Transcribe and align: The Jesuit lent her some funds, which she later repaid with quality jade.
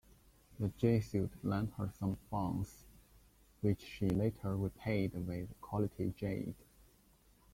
The 0.59 0.69
Jesuit 0.69 1.29
lent 1.43 1.73
her 1.77 1.91
some 1.99 2.17
funds, 2.31 2.85
which 3.61 3.81
she 3.83 4.09
later 4.09 4.57
repaid 4.57 5.13
with 5.13 5.49
quality 5.61 6.11
jade. 6.17 6.55